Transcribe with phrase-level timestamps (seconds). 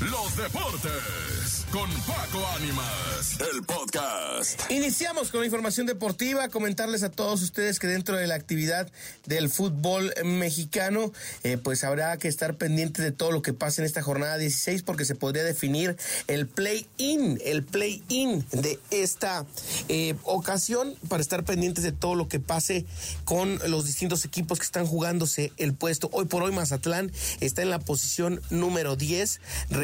[0.00, 4.70] los deportes con Paco Ánimas, el podcast.
[4.70, 8.90] Iniciamos con la información deportiva, comentarles a todos ustedes que dentro de la actividad
[9.26, 11.12] del fútbol mexicano,
[11.44, 14.82] eh, pues habrá que estar pendiente de todo lo que pase en esta jornada 16
[14.82, 19.44] porque se podría definir el play-in, el play-in de esta
[19.88, 22.86] eh, ocasión para estar pendientes de todo lo que pase
[23.24, 26.08] con los distintos equipos que están jugándose el puesto.
[26.12, 29.40] Hoy por hoy Mazatlán está en la posición número 10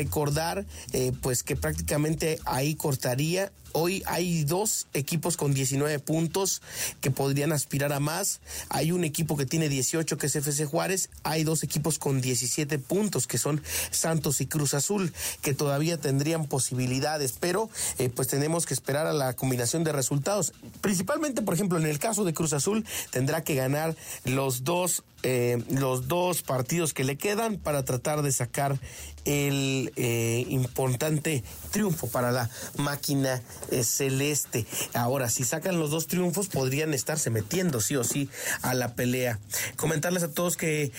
[0.07, 3.50] recordar eh, pues que prácticamente ahí cortaría.
[3.79, 6.62] Hoy hay dos equipos con 19 puntos
[7.03, 8.40] que podrían aspirar a más.
[8.71, 11.11] Hay un equipo que tiene 18 que es FC Juárez.
[11.25, 15.12] Hay dos equipos con 17 puntos que son Santos y Cruz Azul
[15.43, 17.68] que todavía tendrían posibilidades, pero
[17.99, 20.54] eh, pues tenemos que esperar a la combinación de resultados.
[20.80, 25.61] Principalmente, por ejemplo, en el caso de Cruz Azul tendrá que ganar los dos eh,
[25.71, 28.79] los dos partidos que le quedan para tratar de sacar
[29.24, 33.42] el eh, importante triunfo para la máquina
[33.82, 34.66] celeste.
[34.94, 38.28] Ahora, si sacan los dos triunfos, podrían estarse metiendo sí o sí
[38.62, 39.38] a la pelea.
[39.77, 40.92] Comentarles a todos que,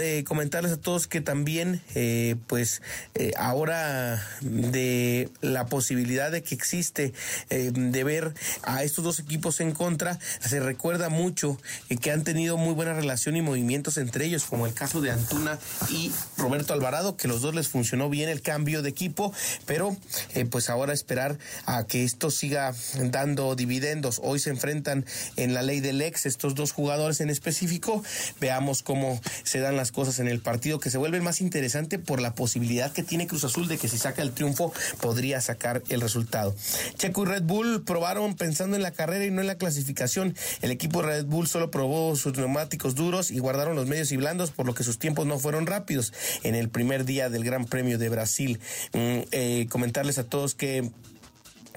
[0.00, 1.82] eh, comentarles a todos que también,
[2.46, 2.82] pues,
[3.36, 7.12] ahora de la posibilidad de que existe
[7.48, 11.58] de ver a estos dos equipos en contra, se recuerda mucho
[12.00, 15.58] que han tenido muy buena relación y movimientos entre ellos, como el caso de Antuna
[15.90, 19.32] y Roberto Alvarado, que los dos les funcionó bien el cambio de equipo,
[19.66, 19.96] pero
[20.34, 22.74] eh, pues ahora esperar a que esto siga
[23.10, 24.20] dando dividendos.
[24.22, 25.04] Hoy se enfrentan
[25.36, 28.02] en la ley del ex estos dos jugadores en específico.
[28.40, 32.20] Veamos cómo se dan las cosas en el partido, que se vuelve más interesante por
[32.20, 36.00] la posibilidad que tiene Cruz Azul de que si saca el triunfo podría sacar el
[36.00, 36.54] resultado.
[36.96, 40.34] Checo y Red Bull probaron pensando en la carrera y no en la clasificación.
[40.60, 44.50] El equipo Red Bull solo probó sus neumáticos duros y guardaron los medios y blandos,
[44.50, 46.12] por lo que sus tiempos no fueron rápidos.
[46.42, 48.60] En el primer día del Gran Premio de Brasil,
[48.92, 50.90] mm, eh, comentarles a todos que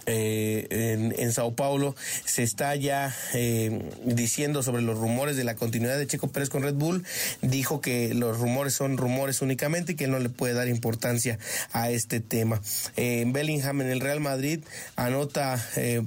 [0.06, 5.56] eh, en, en, Sao Paulo se está ya eh, diciendo sobre los rumores de la
[5.56, 7.04] continuidad de Checo Pérez con Red Bull.
[7.42, 11.40] Dijo que los rumores son rumores únicamente y que no le puede dar importancia
[11.72, 12.62] a este tema.
[12.96, 14.62] Eh, Bellingham en el Real Madrid
[14.96, 15.64] anota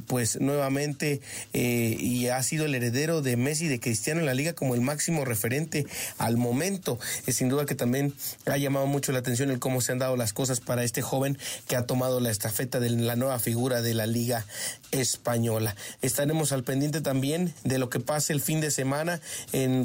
[0.07, 1.21] pues nuevamente
[1.53, 4.81] y ha sido el heredero de Messi y de Cristiano en la liga como el
[4.81, 5.87] máximo referente
[6.19, 6.99] al momento.
[7.27, 8.15] sin duda que también
[8.47, 11.39] ha llamado mucho la atención el cómo se han dado las cosas para este joven
[11.67, 14.45] que ha tomado la estafeta de la nueva figura de de la Liga
[14.91, 15.77] Española.
[16.03, 19.21] Estaremos al pendiente también de lo que pase el fin de semana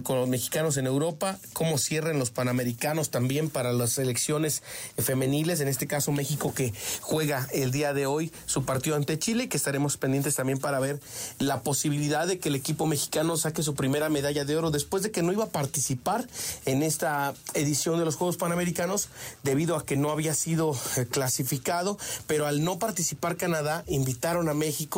[0.03, 4.63] con los mexicanos en Europa, cómo cierren los panamericanos también para las selecciones
[4.97, 9.49] femeniles, en este caso México que juega el día de hoy su partido ante Chile,
[9.49, 10.99] que estaremos pendientes también para ver
[11.39, 15.11] la posibilidad de que el equipo mexicano saque su primera medalla de oro después de
[15.11, 16.27] que no iba a participar
[16.65, 19.09] en esta edición de los Juegos Panamericanos
[19.43, 21.97] debido a que no había sido eh, clasificado,
[22.27, 24.92] pero al no participar Canadá invitaron a México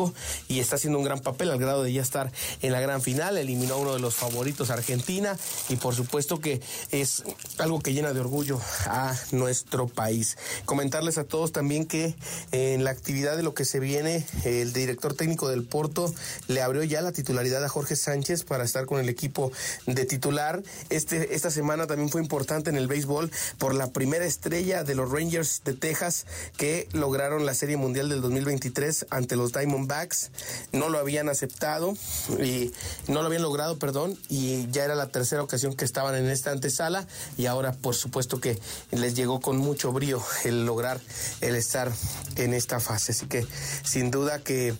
[0.48, 2.30] y está haciendo un gran papel al grado de ya estar
[2.62, 5.36] en la gran final, eliminó a uno de los favoritos Argentina
[5.68, 7.24] y por supuesto que es
[7.58, 10.36] algo que llena de orgullo a nuestro país.
[10.64, 12.14] Comentarles a todos también que
[12.52, 16.12] en la actividad de lo que se viene, el director técnico del Porto
[16.48, 19.52] le abrió ya la titularidad a Jorge Sánchez para estar con el equipo
[19.86, 20.62] de titular.
[20.90, 25.10] Este, esta semana también fue importante en el béisbol por la primera estrella de los
[25.10, 26.26] Rangers de Texas
[26.56, 29.52] que lograron la Serie Mundial del 2023 ante los
[29.86, 30.30] Diamondbacks.
[30.72, 31.96] No lo habían aceptado
[32.42, 32.72] y
[33.08, 36.50] no lo habían logrado, perdón, y ya era la tercera ocasión que estaban en esta
[36.50, 38.58] antesala y ahora por supuesto que
[38.90, 41.00] les llegó con mucho brío el lograr
[41.40, 41.90] el estar
[42.36, 43.12] en esta fase.
[43.12, 43.46] Así que
[43.84, 44.74] sin duda que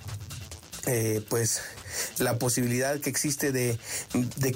[0.86, 1.60] eh, pues
[2.18, 3.78] la posibilidad que existe de,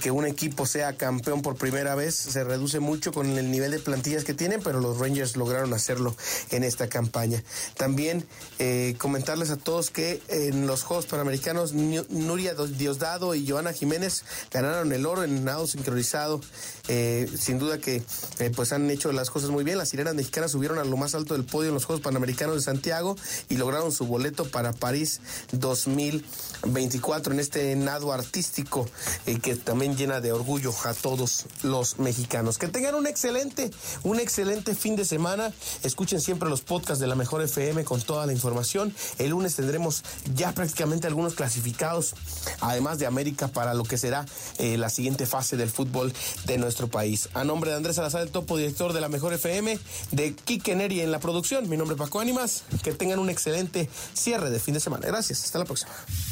[0.01, 3.78] que un equipo sea campeón por primera vez se reduce mucho con el nivel de
[3.78, 6.17] plantillas que tienen, pero los Rangers lograron hacerlo
[6.51, 7.43] en esta campaña.
[7.77, 8.27] También
[8.59, 14.93] eh, comentarles a todos que en los Juegos Panamericanos Nuria Diosdado y Joana Jiménez ganaron
[14.93, 16.41] el oro en nado sincronizado.
[16.89, 18.03] Eh, sin duda que
[18.41, 19.78] eh, pues han hecho las cosas muy bien.
[19.78, 22.63] Las sirenas mexicanas subieron a lo más alto del podio en los Juegos Panamericanos de
[22.63, 23.16] Santiago
[23.48, 25.21] y lograron su boleto para París
[25.53, 28.88] 2024 en este nado artístico
[29.27, 32.59] eh, que también llena de orgullo a todos los mexicanos.
[32.59, 33.71] Que tengan un excelente,
[34.03, 35.53] un excelente fin de semana.
[35.82, 38.94] Escuchen siempre los podcasts de la Mejor FM con toda la información.
[39.18, 40.03] El lunes tendremos
[40.34, 42.15] ya prácticamente algunos clasificados,
[42.60, 44.26] además de América, para lo que será
[44.59, 46.12] eh, la siguiente fase del fútbol
[46.47, 47.28] de nuestro país.
[47.34, 49.78] A nombre de Andrés Salazar, el topo director de la Mejor FM,
[50.10, 52.65] de Kike Neri en la producción, mi nombre es Paco Ánimas.
[52.83, 55.06] Que tengan un excelente cierre de fin de semana.
[55.06, 55.91] Gracias, hasta la próxima.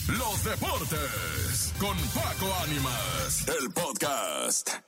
[0.08, 0.42] Los
[1.78, 4.87] con Paco Ánimas, el podcast.